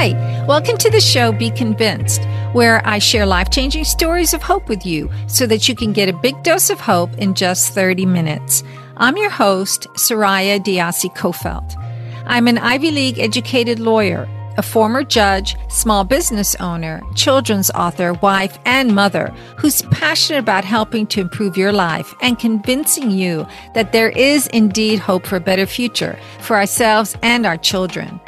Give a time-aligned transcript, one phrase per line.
[0.00, 4.66] Hi, welcome to the show Be Convinced, where I share life changing stories of hope
[4.66, 8.06] with you so that you can get a big dose of hope in just 30
[8.06, 8.62] minutes.
[8.96, 11.76] I'm your host, Soraya Diase Coffelt.
[12.24, 14.26] I'm an Ivy League educated lawyer,
[14.56, 19.26] a former judge, small business owner, children's author, wife, and mother
[19.58, 24.98] who's passionate about helping to improve your life and convincing you that there is indeed
[24.98, 28.18] hope for a better future for ourselves and our children.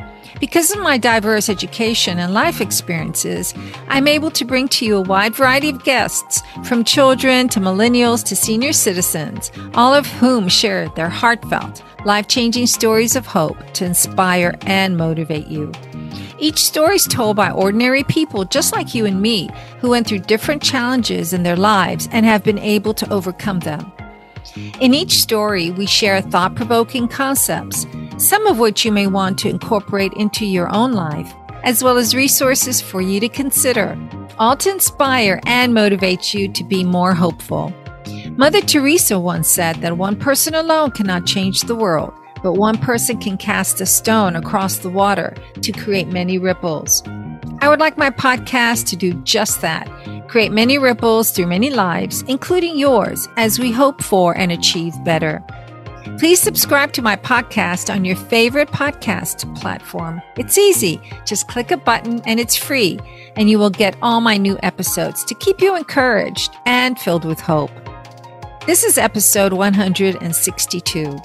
[0.42, 3.55] Because of my diverse education and life experiences,
[3.87, 8.24] I'm able to bring to you a wide variety of guests, from children to millennials
[8.24, 13.84] to senior citizens, all of whom share their heartfelt, life changing stories of hope to
[13.84, 15.70] inspire and motivate you.
[16.41, 19.48] Each story is told by ordinary people just like you and me
[19.79, 23.93] who went through different challenges in their lives and have been able to overcome them.
[24.80, 27.87] In each story, we share thought provoking concepts
[28.22, 31.34] some of which you may want to incorporate into your own life,
[31.65, 33.98] as well as resources for you to consider,
[34.38, 37.73] all to inspire and motivate you to be more hopeful.
[38.37, 43.18] Mother Teresa once said that one person alone cannot change the world, but one person
[43.18, 47.02] can cast a stone across the water to create many ripples.
[47.60, 49.88] I would like my podcast to do just that
[50.29, 55.45] create many ripples through many lives, including yours, as we hope for and achieve better.
[56.23, 60.23] Please subscribe to my podcast on your favorite podcast platform.
[60.37, 61.01] It's easy.
[61.26, 63.01] Just click a button and it's free,
[63.34, 67.41] and you will get all my new episodes to keep you encouraged and filled with
[67.41, 67.72] hope.
[68.66, 71.19] This is episode 162.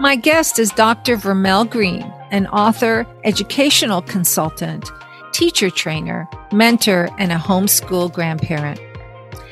[0.00, 1.16] My guest is Dr.
[1.16, 4.90] Vermelle Greene, an author, educational consultant,
[5.30, 8.80] teacher trainer, mentor, and a homeschool grandparent.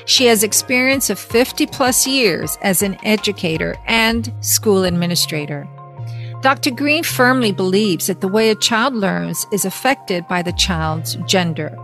[0.07, 5.69] She has experience of 50 plus years as an educator and school administrator.
[6.43, 6.71] Dr.
[6.71, 11.77] Greene firmly believes that the way a child learns is affected by the child's gender.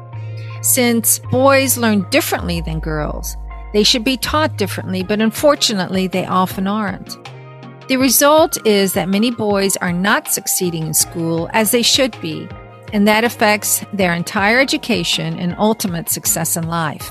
[0.60, 3.36] Since boys learn differently than girls,
[3.72, 7.18] they should be taught differently, but unfortunately, they often aren't.
[7.88, 12.48] The result is that many boys are not succeeding in school as they should be,
[12.92, 17.10] and that affects their entire education and ultimate success in life.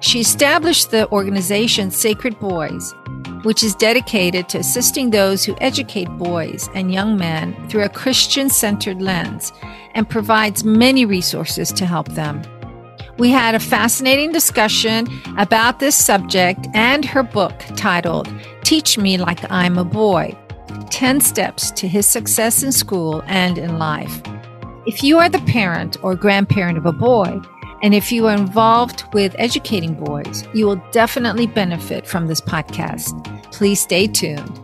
[0.00, 2.94] She established the organization Sacred Boys,
[3.42, 8.48] which is dedicated to assisting those who educate boys and young men through a Christian
[8.48, 9.52] centered lens
[9.94, 12.42] and provides many resources to help them.
[13.18, 15.06] We had a fascinating discussion
[15.38, 18.32] about this subject and her book titled
[18.64, 20.36] Teach Me Like I'm a Boy
[20.90, 24.20] 10 Steps to His Success in School and in Life.
[24.86, 27.40] If you are the parent or grandparent of a boy,
[27.84, 33.12] and if you are involved with educating boys, you will definitely benefit from this podcast.
[33.52, 34.58] Please stay tuned.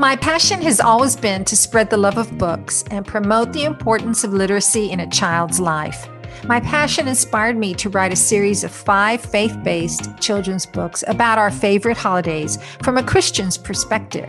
[0.00, 4.24] My passion has always been to spread the love of books and promote the importance
[4.24, 6.08] of literacy in a child's life.
[6.46, 11.38] My passion inspired me to write a series of five faith based children's books about
[11.38, 14.28] our favorite holidays from a Christian's perspective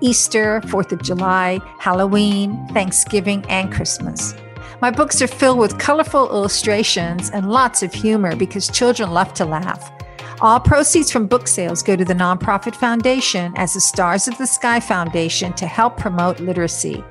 [0.00, 4.34] Easter, 4th of July, Halloween, Thanksgiving, and Christmas.
[4.80, 9.44] My books are filled with colorful illustrations and lots of humor because children love to
[9.44, 9.92] laugh.
[10.40, 14.46] All proceeds from book sales go to the nonprofit foundation as the Stars of the
[14.46, 17.02] Sky Foundation to help promote literacy.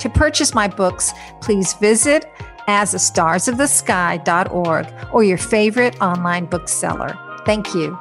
[0.00, 2.26] To purchase my books, please visit
[2.66, 7.18] as a starsofthesky.org or your favorite online bookseller.
[7.46, 7.98] Thank you.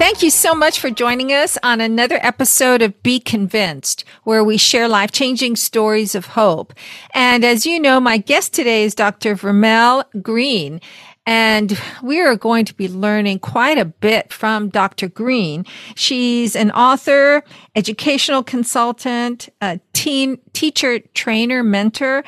[0.00, 4.56] Thank you so much for joining us on another episode of Be Convinced, where we
[4.56, 6.72] share life changing stories of hope.
[7.12, 9.34] And as you know, my guest today is Dr.
[9.34, 10.80] Vermelle Greene.
[11.26, 15.06] And we are going to be learning quite a bit from Dr.
[15.06, 15.66] Greene.
[15.96, 17.44] She's an author,
[17.76, 22.24] educational consultant, a teen teacher, trainer, mentor,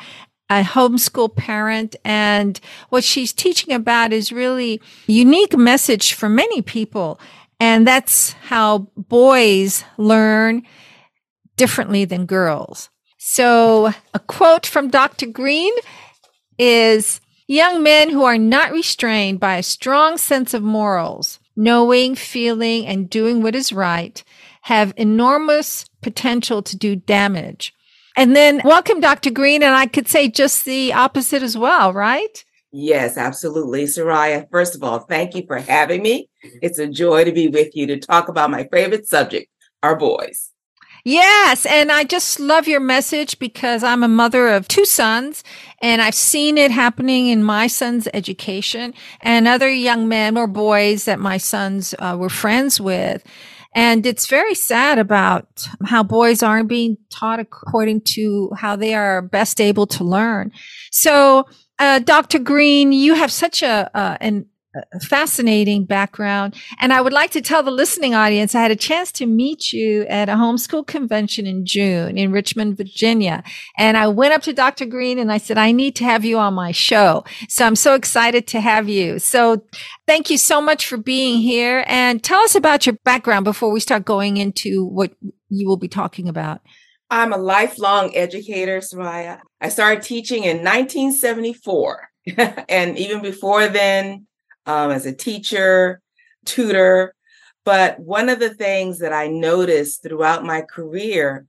[0.51, 1.95] a homeschool parent.
[2.05, 7.19] And what she's teaching about is really unique message for many people.
[7.63, 10.63] And that's how boys learn
[11.55, 12.89] differently than girls.
[13.17, 15.27] So a quote from Dr.
[15.27, 15.73] Greene
[16.59, 22.85] is young men who are not restrained by a strong sense of morals, knowing, feeling,
[22.85, 24.21] and doing what is right
[24.63, 27.73] have enormous potential to do damage.
[28.17, 29.31] And then welcome, Dr.
[29.31, 29.63] Greene.
[29.63, 32.43] And I could say just the opposite as well, right?
[32.75, 33.83] Yes, absolutely.
[33.83, 36.27] Soraya, first of all, thank you for having me.
[36.41, 39.47] It's a joy to be with you to talk about my favorite subject,
[39.83, 40.49] our boys.
[41.05, 41.67] Yes.
[41.67, 45.43] And I just love your message because I'm a mother of two sons
[45.83, 51.05] and I've seen it happening in my son's education and other young men or boys
[51.05, 53.23] that my sons uh, were friends with.
[53.75, 59.21] And it's very sad about how boys aren't being taught according to how they are
[59.21, 60.51] best able to learn.
[60.91, 61.45] So,
[61.79, 62.39] uh, Dr.
[62.39, 64.45] Greene, you have such a, uh, an
[65.01, 66.55] fascinating background.
[66.79, 69.71] And I would like to tell the listening audience I had a chance to meet
[69.71, 73.43] you at a homeschool convention in June in Richmond, Virginia.
[73.77, 74.85] And I went up to Dr.
[74.85, 77.23] Greene and I said, I need to have you on my show.
[77.47, 79.19] So I'm so excited to have you.
[79.19, 79.63] So
[80.07, 83.79] thank you so much for being here and tell us about your background before we
[83.79, 85.13] start going into what
[85.49, 86.61] you will be talking about.
[87.09, 89.39] I'm a lifelong educator, Soraya.
[89.61, 92.09] I started teaching in 1974.
[92.69, 94.27] and even before then,
[94.65, 96.01] um, as a teacher,
[96.45, 97.13] tutor.
[97.65, 101.45] But one of the things that I noticed throughout my career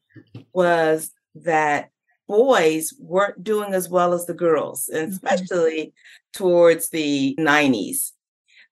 [0.53, 1.91] was that
[2.29, 5.27] boys weren't doing as well as the girls, and mm-hmm.
[5.27, 5.93] especially
[6.33, 8.13] towards the 90s.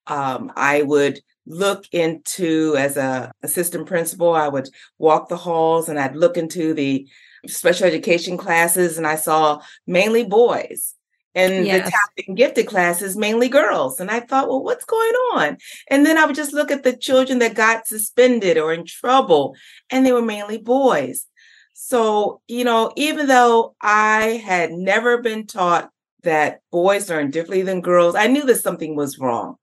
[0.06, 4.68] Um, I would look into as a assistant principal i would
[4.98, 7.08] walk the halls and i'd look into the
[7.46, 10.94] special education classes and i saw mainly boys
[11.34, 11.84] and yes.
[11.84, 14.00] the talented and gifted classes mainly girls.
[14.00, 15.58] And i thought well what's going on?
[15.88, 19.56] And then i would just look at the children that got suspended or in trouble
[19.90, 21.26] and they were mainly boys.
[21.72, 25.90] So you know even though i had never been taught
[26.22, 29.56] that boys learn differently than girls i knew that something was wrong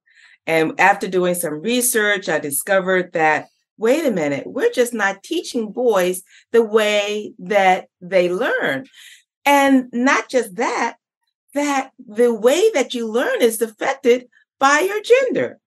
[0.49, 3.47] and after doing some research i discovered that
[3.77, 8.85] wait a minute we're just not teaching boys the way that they learn
[9.45, 10.97] and not just that
[11.53, 14.27] that the way that you learn is affected
[14.59, 15.59] by your gender.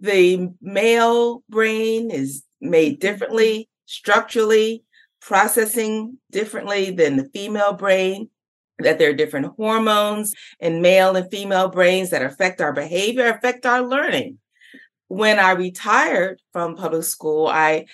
[0.00, 4.84] The male brain is made differently, structurally,
[5.20, 8.30] processing differently than the female brain,
[8.78, 13.66] that there are different hormones in male and female brains that affect our behavior, affect
[13.66, 14.38] our learning.
[15.08, 17.86] When I retired from public school, I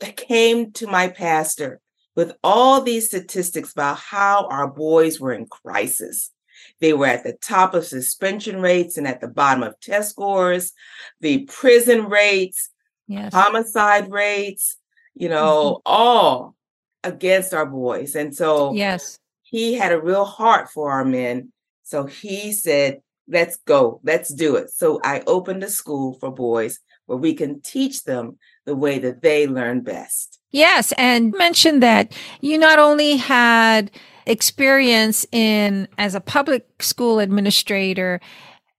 [0.00, 1.80] came to my pastor
[2.14, 6.32] with all these statistics about how our boys were in crisis
[6.80, 10.72] they were at the top of suspension rates and at the bottom of test scores,
[11.20, 12.70] the prison rates,
[13.06, 13.32] yes.
[13.32, 14.76] homicide rates,
[15.14, 15.82] you know, mm-hmm.
[15.86, 16.56] all
[17.04, 18.14] against our boys.
[18.16, 19.18] And so yes,
[19.52, 21.52] he had a real heart for our men.
[21.84, 24.70] So he said, let's go, let's do it.
[24.70, 29.20] So I opened a school for boys where we can teach them the way that
[29.20, 30.40] they learn best.
[30.52, 30.92] Yes.
[30.96, 33.90] And mention that you not only had
[34.24, 38.20] experience in as a public school administrator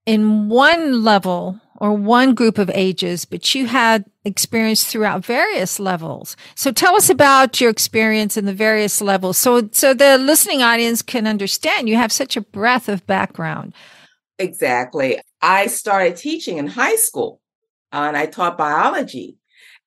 [0.06, 6.36] in one level or one group of ages, but you had experience throughout various levels.
[6.54, 11.02] So tell us about your experience in the various levels so so the listening audience
[11.02, 13.74] can understand you have such a breadth of background.
[14.38, 15.20] Exactly.
[15.42, 17.40] I started teaching in high school
[17.92, 19.36] uh, and I taught biology.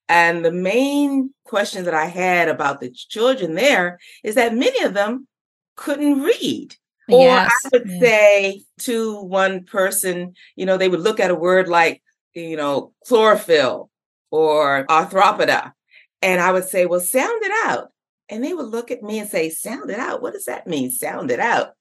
[0.10, 4.94] And the main question that I had about the children there is that many of
[4.94, 5.28] them
[5.76, 6.76] couldn't read.
[7.10, 7.52] Or yes.
[7.66, 8.00] I would yes.
[8.02, 12.02] say to one person, you know, they would look at a word like,
[12.34, 13.90] you know, chlorophyll
[14.32, 15.74] or arthropoda.
[16.22, 17.90] And I would say, well, sound it out.
[18.30, 20.22] And they would look at me and say, sound it out.
[20.22, 20.92] What does that mean?
[20.92, 21.74] Sound it out.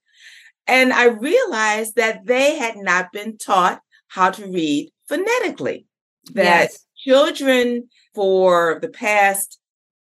[0.67, 5.87] And I realized that they had not been taught how to read phonetically,
[6.33, 6.87] that yes.
[6.97, 9.59] children for the past,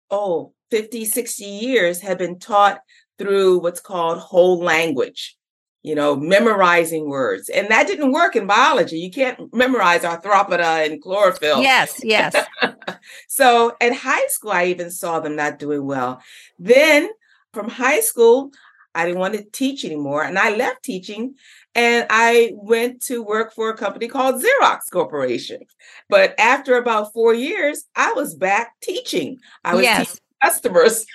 [0.09, 2.81] oh, 50, 60 years have been taught
[3.17, 5.37] through what's called whole language,
[5.81, 7.49] you know, memorizing words.
[7.49, 8.99] And that didn't work in biology.
[8.99, 11.61] You can't memorize arthropoda and chlorophyll.
[11.61, 12.35] Yes, yes.
[13.27, 16.21] so at high school, I even saw them not doing well.
[16.57, 17.09] Then
[17.53, 18.51] from high school,
[18.93, 20.23] I didn't want to teach anymore.
[20.23, 21.35] And I left teaching
[21.75, 25.61] and I went to work for a company called Xerox Corporation.
[26.09, 29.37] But after about four years, I was back teaching.
[29.63, 29.99] I was yes.
[29.99, 31.05] teaching customers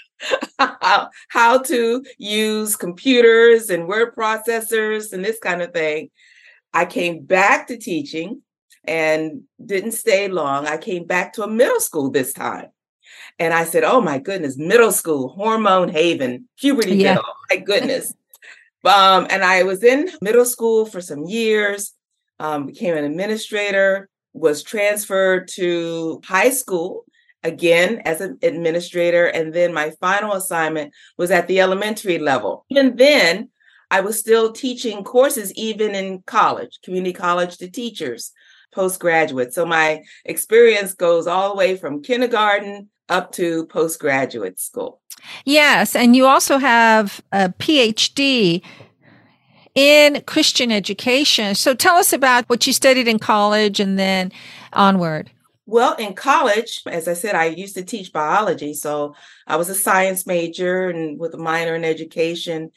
[0.58, 6.10] how, how to use computers and word processors and this kind of thing.
[6.72, 8.42] I came back to teaching
[8.84, 10.66] and didn't stay long.
[10.66, 12.66] I came back to a middle school this time.
[13.38, 17.14] And I said, Oh my goodness, middle school, hormone haven, puberty yeah.
[17.14, 18.14] middle, my goodness.
[18.84, 21.92] um, and I was in middle school for some years,
[22.38, 27.04] um, became an administrator, was transferred to high school
[27.44, 29.26] again as an administrator.
[29.26, 32.64] And then my final assignment was at the elementary level.
[32.74, 33.50] And then
[33.90, 38.32] I was still teaching courses even in college, community college to teachers,
[38.72, 39.52] postgraduate.
[39.54, 45.00] So my experience goes all the way from kindergarten up to postgraduate school.
[45.44, 45.94] Yes.
[45.94, 48.62] And you also have a PhD
[49.74, 51.54] in Christian education.
[51.54, 54.32] So tell us about what you studied in college and then
[54.72, 55.30] onward.
[55.66, 58.74] Well, in college, as I said, I used to teach biology.
[58.74, 59.14] So
[59.46, 62.70] I was a science major and with a minor in education.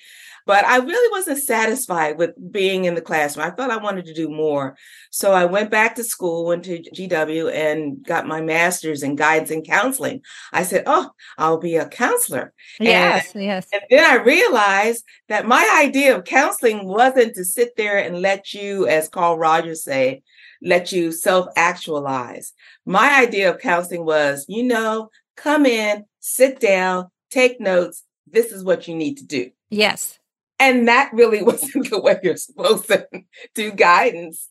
[0.46, 3.46] But I really wasn't satisfied with being in the classroom.
[3.46, 4.78] I thought I wanted to do more.
[5.12, 9.52] So I went back to school, went to GW, and got my master's in guidance
[9.52, 10.22] and counseling.
[10.54, 12.54] I said, Oh, I'll be a counselor.
[12.80, 13.68] Yes, and, yes.
[13.74, 18.54] And then I realized that my idea of counseling wasn't to sit there and let
[18.54, 20.24] you, as Carl Rogers say,
[20.68, 22.54] let you self actualize.
[22.86, 28.04] My idea of counseling was, you know, come in, sit down, take notes.
[28.30, 29.50] This is what you need to do.
[29.70, 30.20] Yes.
[30.60, 33.08] And that really wasn't the way you're supposed to
[33.56, 34.48] do guidance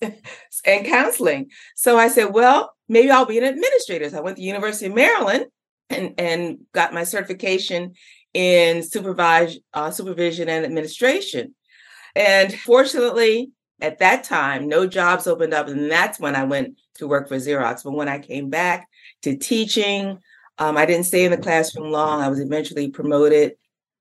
[0.65, 1.51] and counseling.
[1.75, 4.09] So I said, well, maybe I'll be an administrator.
[4.09, 5.47] So I went to University of Maryland
[5.91, 7.95] and, and got my certification
[8.33, 11.55] in supervise, uh, supervision and administration.
[12.15, 15.69] And fortunately, at that time, no jobs opened up.
[15.69, 17.85] And that's when I went to work for Xerox.
[17.85, 18.89] But when I came back
[19.23, 20.19] to teaching,
[20.59, 22.23] um, I didn't stay in the classroom long.
[22.23, 23.53] I was eventually promoted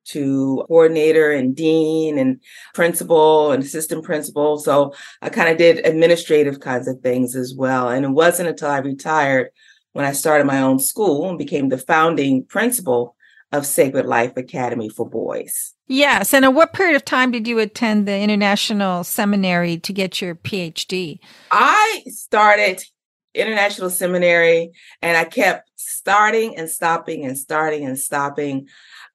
[0.06, 2.40] to coordinator and dean and
[2.74, 4.60] principal and assistant principal.
[4.60, 7.90] So I kind of did administrative kinds of things as well.
[7.90, 9.50] And it wasn't until I retired
[9.94, 13.15] when I started my own school and became the founding principal
[13.52, 15.74] of Sacred Life Academy for Boys.
[15.88, 16.34] Yes.
[16.34, 20.36] And at what period of time did you attend the International Seminary to get your
[20.36, 21.20] PhD?
[21.52, 22.84] I started
[23.34, 24.72] International Seminary
[25.02, 28.68] and I kept starting and stopping and starting and stopping.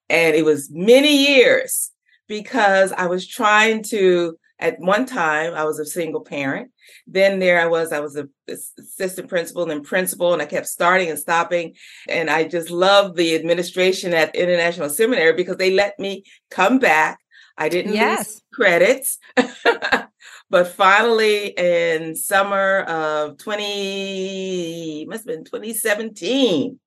[0.09, 1.91] And it was many years
[2.27, 6.71] because I was trying to at one time i was a single parent.
[7.07, 10.67] Then there i was i was a assistant principal and then principal and i kept
[10.67, 11.75] starting and stopping.
[12.07, 17.19] And i just loved the administration at international seminary because they let me come back.
[17.57, 18.19] I didn't yes.
[18.19, 19.19] lose credits.
[20.51, 26.77] But finally in summer of 20 must have been 2017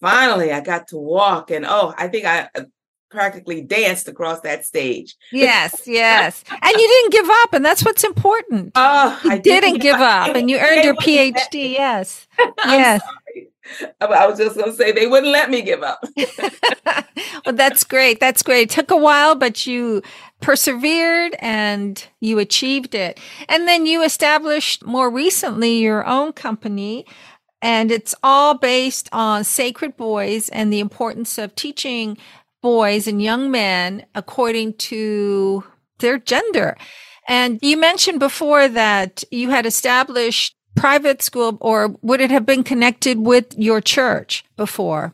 [0.00, 1.52] finally i got to walk.
[1.52, 2.48] And oh i think i
[3.10, 5.16] practically danced across that stage.
[5.32, 6.44] Yes, yes.
[6.50, 8.72] And you didn't give up, and that's what's important.
[8.80, 11.72] Oh, you I didn't, didn't give up, and you earned your PhD.
[11.72, 12.26] Yes.
[12.64, 13.02] yes.
[14.00, 16.02] I was just going to say they wouldn't let me give up.
[17.46, 18.20] well, that's great.
[18.20, 18.62] That's great.
[18.62, 20.02] It took a while, but you
[20.40, 23.20] persevered and you achieved it.
[23.48, 27.06] And then you established more recently your own company.
[27.60, 32.16] And it's all based on sacred boys and the importance of teaching
[32.62, 35.64] boys and young men according to
[35.98, 36.76] their gender.
[37.28, 42.64] And you mentioned before that you had established private school, or would it have been
[42.64, 45.12] connected with your church before?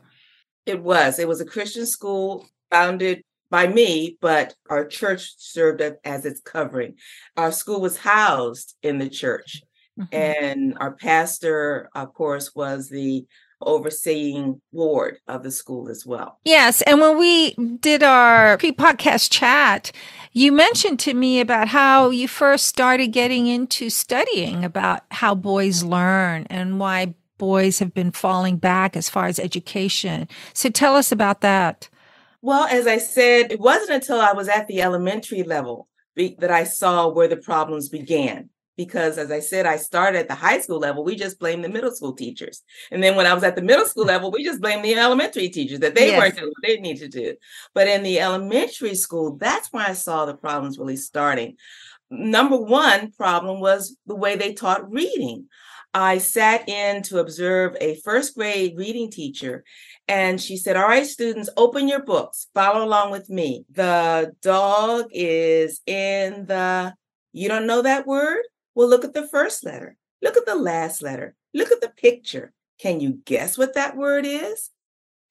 [0.65, 1.19] It was.
[1.19, 6.95] It was a Christian school founded by me, but our church served as its covering.
[7.37, 9.61] Our school was housed in the church,
[9.99, 10.15] mm-hmm.
[10.15, 13.25] and our pastor, of course, was the
[13.61, 16.39] overseeing ward of the school as well.
[16.43, 16.81] Yes.
[16.83, 19.91] And when we did our pre podcast chat,
[20.31, 25.83] you mentioned to me about how you first started getting into studying about how boys
[25.83, 30.27] learn and why boys have been falling back as far as education.
[30.53, 31.89] So tell us about that.
[32.41, 36.63] Well, as I said, it wasn't until I was at the elementary level that I
[36.63, 40.79] saw where the problems began because as I said, I started at the high school
[40.79, 41.03] level.
[41.03, 42.63] We just blamed the middle school teachers.
[42.91, 45.49] And then when I was at the middle school level, we just blamed the elementary
[45.49, 46.19] teachers that they yes.
[46.19, 47.35] weren't doing what they need to do.
[47.73, 51.55] But in the elementary school, that's where I saw the problems really starting.
[52.09, 55.47] Number one problem was the way they taught reading.
[55.93, 59.63] I sat in to observe a first grade reading teacher,
[60.09, 63.63] and she said, All right, students, open your books, follow along with me.
[63.71, 66.93] The dog is in the,
[67.31, 68.43] you don't know that word?
[68.75, 69.97] Well, look at the first letter.
[70.21, 71.35] Look at the last letter.
[71.53, 72.53] Look at the picture.
[72.77, 74.69] Can you guess what that word is?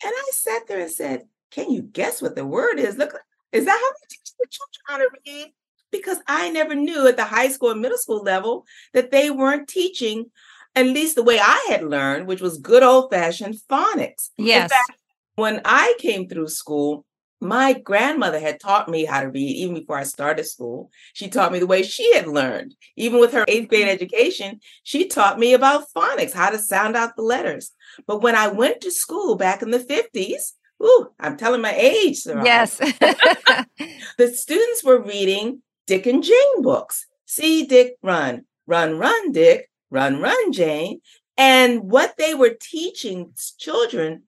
[0.03, 2.97] And I sat there and said, Can you guess what the word is?
[2.97, 3.15] Look,
[3.53, 5.53] is that how we teach the children how to read?
[5.93, 9.69] Because I never knew at the high school and middle school level that they weren't
[9.69, 10.31] teaching,
[10.75, 14.31] at least the way I had learned, which was good old fashioned phonics.
[14.37, 14.73] Yes.
[14.73, 15.01] Fact,
[15.37, 17.05] when I came through school,
[17.45, 20.91] my grandmother had taught me how to read even before I started school.
[21.13, 22.75] She taught me the way she had learned.
[22.97, 27.17] Even with her eighth grade education, she taught me about phonics, how to sound out
[27.17, 27.73] the letters.
[28.07, 32.19] But when I went to school back in the 50s, ooh, I'm telling my age.
[32.19, 32.45] Sarah.
[32.45, 32.79] Yes.
[34.19, 37.07] the students were reading Dick and Jane books.
[37.27, 41.01] See Dick run, run, run, Dick, run, run, Jane.
[41.37, 44.23] And what they were teaching children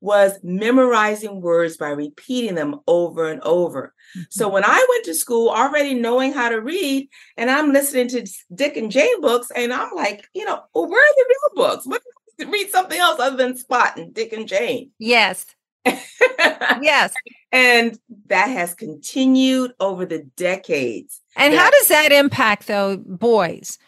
[0.00, 3.94] was memorizing words by repeating them over and over.
[4.16, 4.22] Mm-hmm.
[4.30, 8.26] So when I went to school already knowing how to read, and I'm listening to
[8.54, 11.86] Dick and Jane books, and I'm like, you know, well, where are the real books?
[11.86, 12.02] What,
[12.48, 14.90] read something else other than Spot and Dick and Jane.
[14.98, 15.46] Yes.
[15.84, 17.14] yes.
[17.52, 21.20] And that has continued over the decades.
[21.36, 23.78] And how does that impact, though, boys?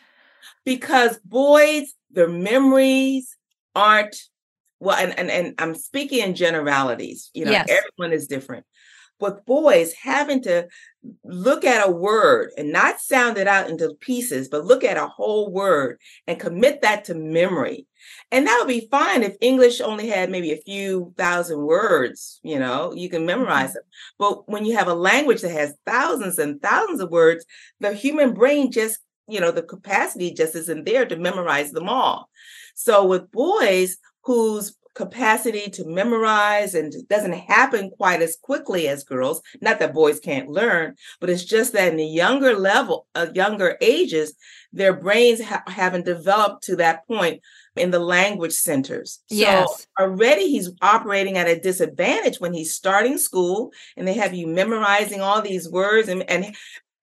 [0.64, 3.37] Because boys, their memories
[3.75, 4.16] aren't
[4.82, 7.68] well, and, and, and I'm speaking in generalities, you know, yes.
[7.70, 8.66] everyone is different.
[9.22, 10.66] but boys, having to
[11.22, 15.06] look at a word and not sound it out into pieces, but look at a
[15.06, 17.86] whole word and commit that to memory.
[18.32, 22.58] And that would be fine if English only had maybe a few thousand words, you
[22.58, 23.74] know, you can memorize mm-hmm.
[23.74, 23.84] them.
[24.18, 27.46] But when you have a language that has thousands and thousands of words,
[27.78, 28.98] the human brain just,
[29.28, 32.28] you know, the capacity just isn't there to memorize them all.
[32.74, 39.40] So with boys whose capacity to memorize and doesn't happen quite as quickly as girls.
[39.62, 43.76] Not that boys can't learn but it's just that in the younger level uh, younger
[43.80, 44.34] ages
[44.72, 47.40] their brains ha- haven't developed to that point
[47.76, 49.20] in the language centers.
[49.28, 49.86] So yes.
[49.98, 55.20] already he's operating at a disadvantage when he's starting school and they have you memorizing
[55.20, 56.54] all these words and and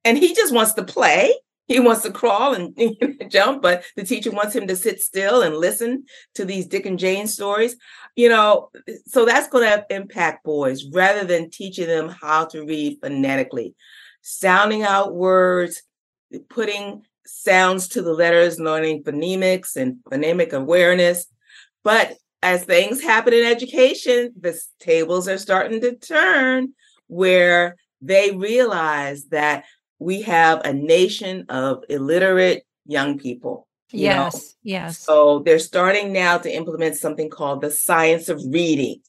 [0.04, 1.34] and he just wants to play
[1.70, 2.76] he wants to crawl and
[3.30, 7.00] jump, but the teacher wants him to sit still and listen to these Dick and
[7.00, 7.78] Jane stories.
[8.16, 8.72] You know,
[9.06, 13.76] so that's going to impact boys rather than teaching them how to read phonetically,
[14.22, 15.84] sounding out words,
[16.50, 21.28] putting sounds to the letters, learning phonemics and phonemic awareness.
[21.84, 26.74] But as things happen in education, the tables are starting to turn
[27.08, 29.66] where they realize that
[30.00, 33.68] we have a nation of illiterate young people.
[33.92, 34.42] Yes, know?
[34.64, 35.00] yes.
[35.00, 39.02] So they're starting now to implement something called the science of reading,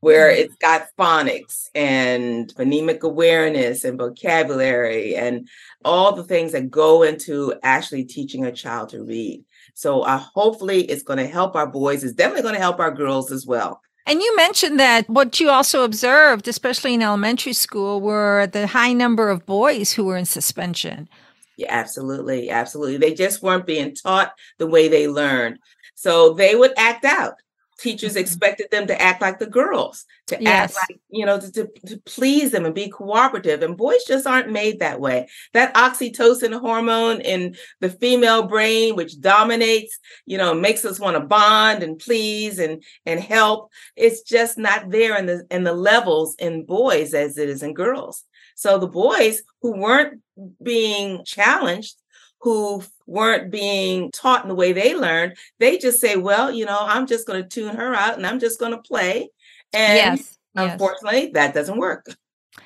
[0.00, 0.42] where mm-hmm.
[0.42, 5.48] it's got phonics and phonemic awareness and vocabulary and
[5.84, 9.44] all the things that go into actually teaching a child to read.
[9.74, 12.02] So uh, hopefully it's going to help our boys.
[12.02, 13.80] It's definitely going to help our girls as well.
[14.06, 18.92] And you mentioned that what you also observed, especially in elementary school, were the high
[18.92, 21.08] number of boys who were in suspension.
[21.56, 22.50] Yeah, absolutely.
[22.50, 22.96] Absolutely.
[22.96, 25.58] They just weren't being taught the way they learned.
[25.94, 27.34] So they would act out
[27.82, 28.20] teachers mm-hmm.
[28.20, 30.76] expected them to act like the girls to yes.
[30.76, 34.26] act like you know to, to, to, please them and be cooperative and boys just
[34.26, 40.54] aren't made that way that oxytocin hormone in the female brain which dominates you know
[40.54, 45.26] makes us want to bond and please and and help it's just not there in
[45.26, 49.76] the in the levels in boys as it is in girls so the boys who
[49.76, 50.20] weren't
[50.62, 51.96] being challenged
[52.42, 56.78] who weren't being taught in the way they learned, they just say, well, you know,
[56.80, 59.30] I'm just going to tune her out and I'm just going to play.
[59.72, 61.32] And yes, unfortunately, yes.
[61.34, 62.06] that doesn't work.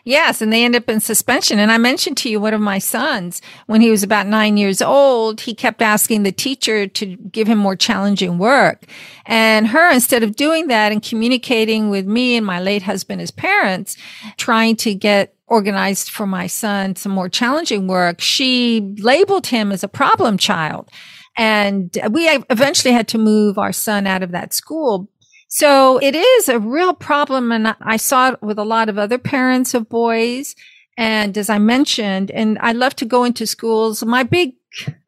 [0.02, 1.58] Yes, and they end up in suspension.
[1.58, 4.80] And I mentioned to you one of my sons, when he was about nine years
[4.82, 8.84] old, he kept asking the teacher to give him more challenging work.
[9.26, 13.30] And her, instead of doing that and communicating with me and my late husband as
[13.30, 13.96] parents,
[14.36, 19.84] trying to get organized for my son some more challenging work, she labeled him as
[19.84, 20.90] a problem child.
[21.36, 25.08] And we eventually had to move our son out of that school.
[25.48, 27.52] So it is a real problem.
[27.52, 30.54] And I saw it with a lot of other parents of boys.
[30.96, 34.02] And as I mentioned, and I love to go into schools.
[34.04, 34.54] My big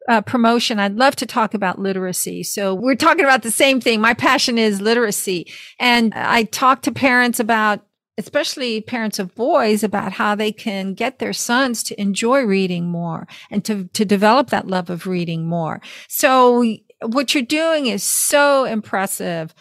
[0.07, 2.43] uh, promotion, I'd love to talk about literacy.
[2.43, 3.99] So we're talking about the same thing.
[3.99, 5.51] My passion is literacy.
[5.79, 7.85] And I talk to parents about
[8.19, 13.25] especially parents of boys about how they can get their sons to enjoy reading more
[13.49, 15.81] and to, to develop that love of reading more.
[16.09, 19.55] So what you're doing is so impressive.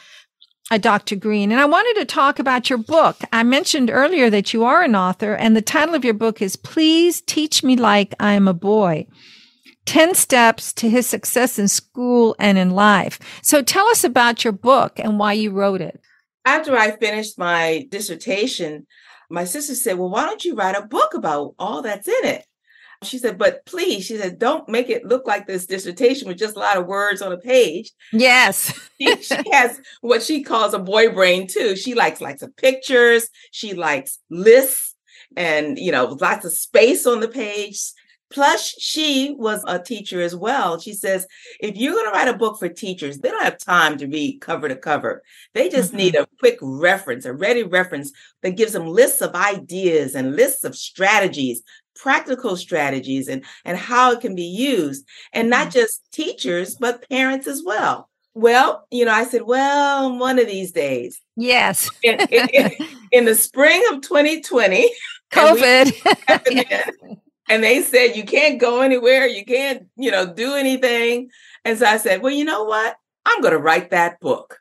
[0.70, 1.16] Uh, Dr.
[1.16, 1.50] Greene.
[1.50, 3.16] And I wanted to talk about your book.
[3.32, 6.56] I mentioned earlier that you are an author and the title of your book is
[6.56, 9.06] Please Teach Me Like I Am a Boy.
[9.86, 13.18] 10 steps to his success in school and in life.
[13.40, 15.98] So tell us about your book and why you wrote it
[16.48, 18.86] after I finished my dissertation,
[19.30, 22.44] my sister said, Well, why don't you write a book about all that's in it?
[23.04, 26.56] She said, But please, she said, don't make it look like this dissertation with just
[26.56, 27.92] a lot of words on a page.
[28.12, 28.72] Yes.
[29.00, 31.76] she, she, has what she calls a boy brain too.
[31.76, 34.94] She likes lots of pictures, she likes lists
[35.36, 37.92] and you know lots of space on the page
[38.30, 40.78] Plus, she was a teacher as well.
[40.78, 41.26] She says,
[41.60, 44.40] if you're going to write a book for teachers, they don't have time to read
[44.40, 45.22] cover to cover.
[45.54, 45.98] They just mm-hmm.
[45.98, 48.12] need a quick reference, a ready reference
[48.42, 51.62] that gives them lists of ideas and lists of strategies,
[51.96, 55.06] practical strategies, and, and how it can be used.
[55.32, 55.78] And not mm-hmm.
[55.78, 58.10] just teachers, but parents as well.
[58.34, 61.18] Well, you know, I said, well, one of these days.
[61.34, 61.90] Yes.
[62.02, 62.70] in, in,
[63.10, 64.92] in the spring of 2020,
[65.32, 71.30] COVID and they said you can't go anywhere, you can't, you know, do anything.
[71.64, 72.96] And so I said, well, you know what?
[73.24, 74.58] I'm going to write that book.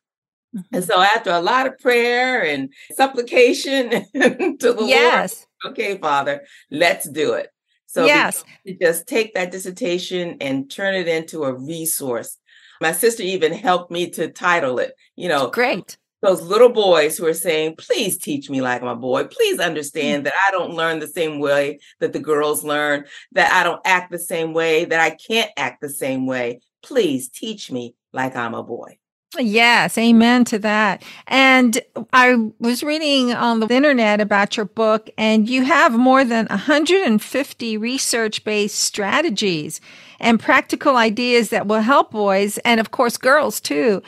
[0.55, 0.75] Mm-hmm.
[0.75, 5.45] And so after a lot of prayer and supplication to the yes.
[5.63, 7.49] Lord, okay, Father, let's do it.
[7.87, 8.43] So yes,
[8.81, 12.37] just take that dissertation and turn it into a resource.
[12.81, 15.97] My sister even helped me to title it, you know, great.
[16.21, 19.25] Those little boys who are saying, please teach me like my boy.
[19.25, 19.65] Please Mm.
[19.65, 23.81] understand that I don't learn the same way that the girls learn, that I don't
[23.85, 26.59] act the same way, that I can't act the same way.
[26.81, 28.97] Please teach me like I'm a boy.
[29.37, 31.03] Yes, amen to that.
[31.27, 31.81] And
[32.13, 37.77] I was reading on the internet about your book, and you have more than 150
[37.77, 39.81] research based strategies
[40.19, 44.01] and practical ideas that will help boys, and of course, girls too,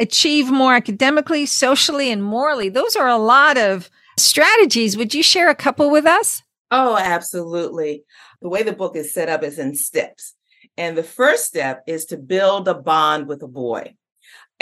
[0.00, 2.68] achieve more academically, socially, and morally.
[2.68, 4.96] Those are a lot of strategies.
[4.96, 6.42] Would you share a couple with us?
[6.70, 8.04] Oh, absolutely.
[8.40, 10.34] The way the book is set up is in steps.
[10.76, 13.94] And the first step is to build a bond with a boy.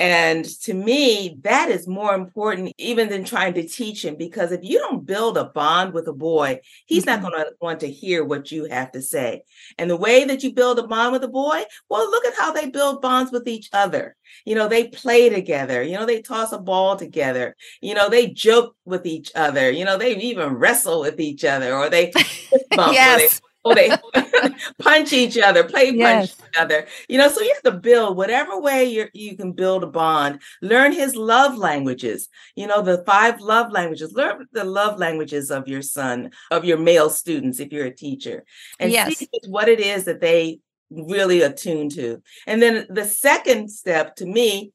[0.00, 4.60] And to me, that is more important even than trying to teach him because if
[4.62, 7.22] you don't build a bond with a boy, he's mm-hmm.
[7.22, 9.42] not going to want to hear what you have to say.
[9.76, 12.50] And the way that you build a bond with a boy, well, look at how
[12.50, 14.16] they build bonds with each other.
[14.46, 18.28] You know, they play together, you know, they toss a ball together, you know, they
[18.28, 22.70] joke with each other, you know, they even wrestle with each other or they yes
[22.72, 23.28] or they
[24.78, 26.34] punch each other, play yes.
[26.34, 26.86] punch each other.
[27.08, 30.40] You know, so you have to build whatever way you you can build a bond.
[30.62, 32.28] Learn his love languages.
[32.56, 34.12] You know, the five love languages.
[34.12, 38.44] Learn the love languages of your son, of your male students, if you're a teacher,
[38.78, 39.18] and yes.
[39.18, 42.22] see what it is that they really attune to.
[42.46, 44.72] And then the second step, to me,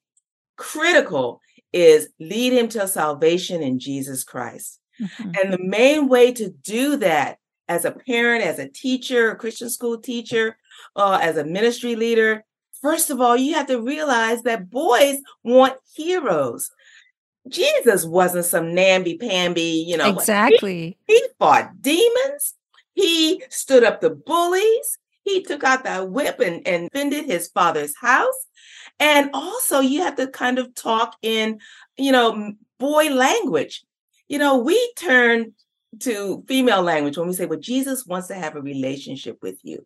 [0.57, 1.41] critical,
[1.73, 4.79] is lead him to salvation in Jesus Christ.
[5.01, 5.31] Mm-hmm.
[5.41, 7.37] And the main way to do that
[7.67, 10.58] as a parent, as a teacher, a Christian school teacher,
[10.95, 12.45] uh, as a ministry leader,
[12.82, 16.71] first of all, you have to realize that boys want heroes.
[17.47, 20.10] Jesus wasn't some namby pamby, you know.
[20.10, 20.97] Exactly.
[21.08, 22.56] He, he, fought demons.
[22.93, 24.97] He stood up to bullies.
[25.23, 28.47] He took out that whip and, and defended his father's house.
[28.99, 31.60] And also, you have to kind of talk in,
[31.97, 33.84] you know, boy language.
[34.28, 35.54] You know, we turn
[36.01, 39.86] to female language when we say, well, Jesus wants to have a relationship with you.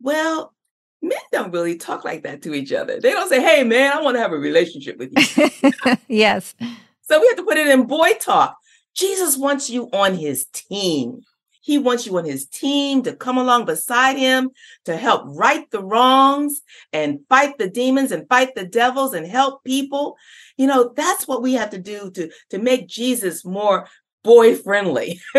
[0.00, 0.54] Well,
[1.00, 3.00] men don't really talk like that to each other.
[3.00, 5.72] They don't say, hey, man, I want to have a relationship with you.
[6.08, 6.54] yes.
[7.02, 8.56] So we have to put it in boy talk.
[8.94, 11.22] Jesus wants you on his team.
[11.62, 14.50] He wants you on his team to come along beside him
[14.84, 16.60] to help right the wrongs
[16.92, 20.16] and fight the demons and fight the devils and help people.
[20.56, 23.86] You know, that's what we have to do to, to make Jesus more
[24.22, 25.20] boy friendly.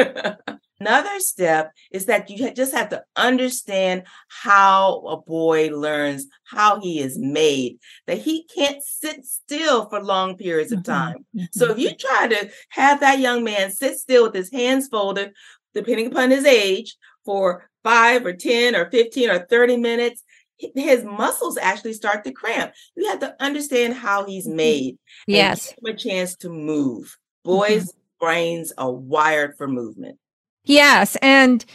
[0.79, 6.99] Another step is that you just have to understand how a boy learns, how he
[6.99, 11.25] is made, that he can't sit still for long periods of time.
[11.35, 11.45] Mm-hmm.
[11.53, 12.07] So if you mm-hmm.
[12.07, 15.31] try to have that young man sit still with his hands folded,
[15.73, 20.23] depending upon his age, for five or 10 or 15 or 30 minutes,
[20.57, 22.73] his muscles actually start to cramp.
[22.95, 24.57] You have to understand how he's mm-hmm.
[24.57, 24.97] made.
[25.27, 25.73] Yes.
[25.85, 27.17] a chance to move.
[27.45, 30.17] Boys mm-hmm brains are wired for movement.
[30.63, 31.17] Yes.
[31.21, 31.65] And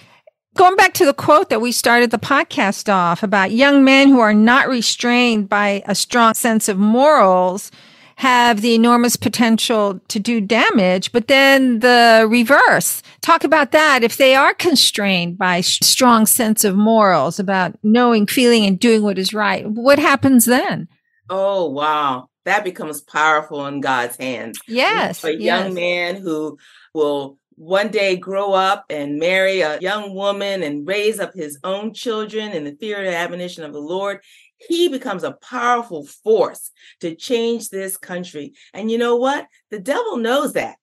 [0.57, 4.21] going back to the quote that we started the podcast off about young men who
[4.21, 7.71] are not restrained by a strong sense of morals
[8.17, 13.03] have the enormous potential to do damage, but then the reverse.
[13.21, 14.03] Talk about that.
[14.03, 19.19] If they are constrained by strong sense of morals about knowing, feeling, and doing what
[19.19, 20.89] is right, what happens then?
[21.29, 24.59] Oh, wow that becomes powerful in God's hands.
[24.67, 25.23] Yes.
[25.25, 25.75] A young yes.
[25.75, 26.59] man who
[26.95, 31.93] will one day grow up and marry a young woman and raise up his own
[31.93, 34.21] children in the fear and admonition of the Lord.
[34.57, 38.55] He becomes a powerful force to change this country.
[38.73, 39.47] And you know what?
[39.71, 40.77] The devil knows that.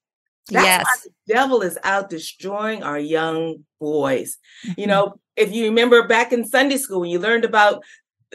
[0.49, 0.85] That's yes.
[0.85, 4.37] why the devil is out destroying our young boys.
[4.67, 4.81] Mm-hmm.
[4.81, 7.83] You know, if you remember back in Sunday school when you learned about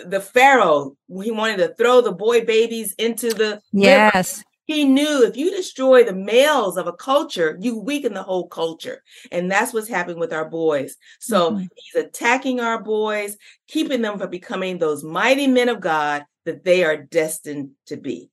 [0.06, 4.38] the Pharaoh, he wanted to throw the boy babies into the yes.
[4.38, 4.46] River.
[4.66, 9.02] He knew if you destroy the males of a culture, you weaken the whole culture.
[9.32, 10.96] And that's what's happening with our boys.
[11.18, 11.64] So mm-hmm.
[11.74, 13.36] he's attacking our boys,
[13.66, 18.30] keeping them from becoming those mighty men of God that they are destined to be.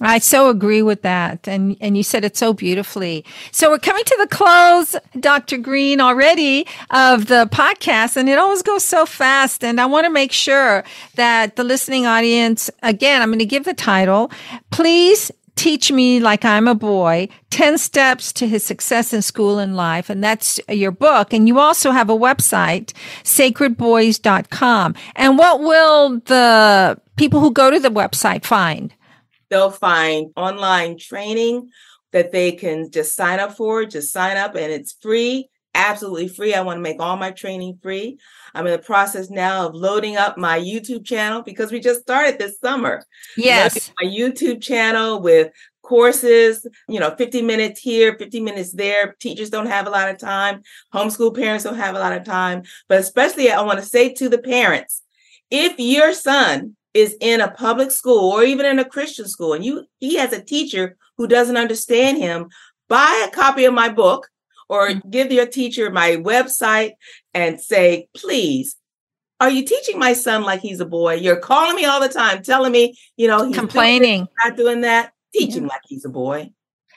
[0.00, 1.48] I so agree with that.
[1.48, 3.24] And, and you said it so beautifully.
[3.50, 5.58] So we're coming to the close, Dr.
[5.58, 9.64] Greene, already of the podcast, and it always goes so fast.
[9.64, 10.84] And I want to make sure
[11.16, 14.30] that the listening audience, again, I'm going to give the title.
[14.70, 19.76] Please teach me like I'm a boy 10 steps to his success in school and
[19.76, 20.08] life.
[20.08, 21.32] And that's your book.
[21.32, 22.92] And you also have a website,
[23.24, 24.94] sacredboys.com.
[25.16, 28.94] And what will the people who go to the website find?
[29.50, 31.70] They'll find online training
[32.12, 33.84] that they can just sign up for.
[33.84, 36.54] Just sign up and it's free, absolutely free.
[36.54, 38.18] I want to make all my training free.
[38.54, 42.38] I'm in the process now of loading up my YouTube channel because we just started
[42.38, 43.04] this summer.
[43.36, 43.90] Yes.
[44.00, 49.16] My YouTube channel with courses, you know, 50 minutes here, 50 minutes there.
[49.20, 50.62] Teachers don't have a lot of time.
[50.94, 52.62] Homeschool parents don't have a lot of time.
[52.88, 55.02] But especially, I want to say to the parents
[55.50, 59.64] if your son is in a public school or even in a Christian school and
[59.64, 62.48] you he has a teacher who doesn't understand him,
[62.88, 64.28] buy a copy of my book
[64.68, 65.10] or mm.
[65.10, 66.92] give your teacher my website
[67.34, 68.76] and say, please,
[69.40, 71.14] are you teaching my son like he's a boy?
[71.14, 74.80] You're calling me all the time, telling me, you know, he's complaining, doing not doing
[74.82, 75.12] that.
[75.34, 75.58] Teach yeah.
[75.58, 76.50] him like he's a boy.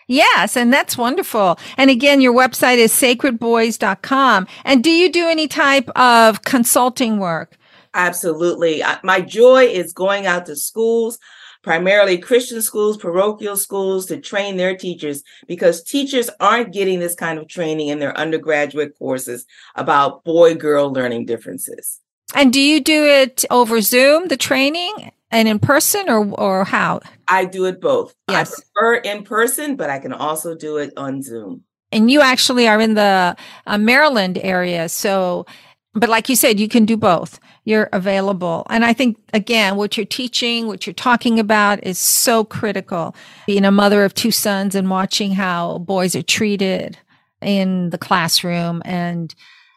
[0.08, 1.58] Yes, and that's wonderful.
[1.78, 4.48] And again, your website is sacredboys.com.
[4.66, 7.58] And do you do any type of consulting work?
[7.94, 8.84] Absolutely.
[9.04, 11.20] My joy is going out to schools,
[11.62, 17.38] primarily Christian schools, parochial schools, to train their teachers because teachers aren't getting this kind
[17.38, 22.00] of training in their undergraduate courses about boy girl learning differences.
[22.34, 25.12] And do you do it over Zoom, the training?
[25.32, 27.00] and in person or or how?
[27.28, 28.14] I do it both.
[28.30, 28.52] Yes.
[28.52, 31.64] I prefer in person, but I can also do it on Zoom.
[31.92, 35.46] And you actually are in the uh, Maryland area, so
[35.94, 37.40] but like you said, you can do both.
[37.66, 38.66] You're available.
[38.70, 43.16] And I think again, what you're teaching, what you're talking about is so critical.
[43.46, 46.98] Being a mother of two sons and watching how boys are treated
[47.42, 49.34] in the classroom and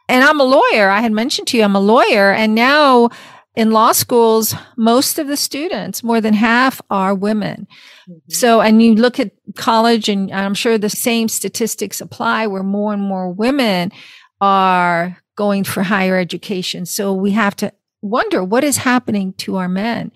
[0.07, 0.91] and I'm a lawyer.
[0.91, 3.09] I had mentioned to you I'm a lawyer and now
[3.57, 7.69] in law schools, most of the students, more than half, are women.
[8.09, 8.19] Mm-hmm.
[8.29, 12.93] So, and you look at college, and I'm sure the same statistics apply where more
[12.93, 13.93] and more women
[14.41, 16.87] are going for higher education.
[16.87, 20.13] So we have to wonder what is happening to our men.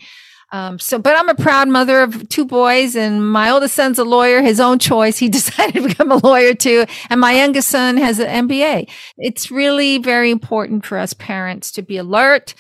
[0.51, 4.05] Um, so, but I'm a proud mother of two boys, and my oldest son's a
[4.05, 5.19] lawyer, his own choice.
[5.19, 6.87] He decided to become a lawyer too.
[7.11, 8.91] And my youngest son has an MBA.
[9.19, 12.55] It's really very important for us parents to be alert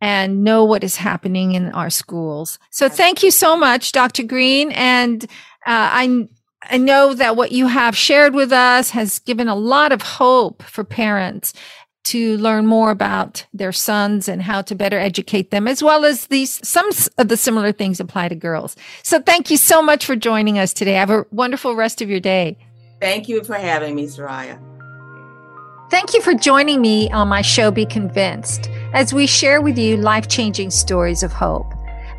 [0.00, 2.58] and know what is happening in our schools.
[2.70, 4.22] So thank you so much, Dr.
[4.24, 4.72] Greene.
[4.72, 5.28] And uh,
[5.66, 6.28] I,
[6.62, 10.62] I know that what you have shared with us has given a lot of hope
[10.62, 11.54] for parents
[12.06, 16.26] to learn more about their sons and how to better educate them, as well as
[16.26, 16.88] these, some
[17.18, 18.76] of the similar things apply to girls.
[19.02, 20.92] So thank you so much for joining us today.
[20.92, 22.58] Have a wonderful rest of your day.
[23.00, 24.58] Thank you for having me, Soraya.
[25.90, 29.96] Thank you for joining me on my show, Be Convinced, as we share with you
[29.96, 31.72] life changing stories of hope.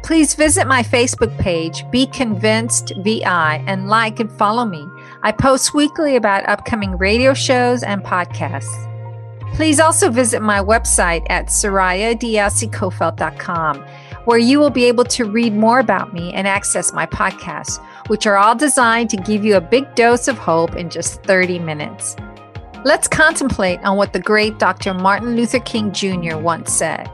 [0.03, 4.87] Please visit my Facebook page, Be Convinced VI, and like and follow me.
[5.23, 8.96] I post weekly about upcoming radio shows and podcasts.
[9.53, 13.85] Please also visit my website at sorayadiasecoffelt.com,
[14.25, 18.27] where you will be able to read more about me and access my podcasts, which
[18.27, 22.15] are all designed to give you a big dose of hope in just 30 minutes.
[22.85, 24.93] Let's contemplate on what the great Dr.
[24.93, 26.37] Martin Luther King Jr.
[26.37, 27.09] once said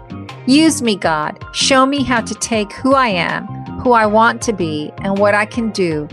[0.45, 1.41] Use me, God.
[1.53, 3.47] Show me how to take who I am,
[3.79, 6.07] who I want to be, and what I can do,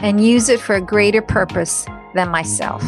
[0.00, 2.82] and use it for a greater purpose than myself.